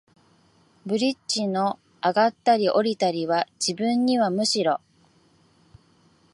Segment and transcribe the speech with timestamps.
[0.83, 4.81] ブリッジの上ったり降りたりは、自分にはむしろ、